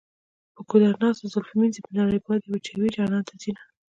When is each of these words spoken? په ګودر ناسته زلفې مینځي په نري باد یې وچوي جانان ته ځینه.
په 0.55 0.61
ګودر 0.69 0.93
ناسته 1.03 1.25
زلفې 1.33 1.55
مینځي 1.59 1.81
په 1.85 1.91
نري 1.97 2.19
باد 2.25 2.41
یې 2.43 2.49
وچوي 2.51 2.89
جانان 2.95 3.23
ته 3.29 3.33
ځینه. 3.41 3.61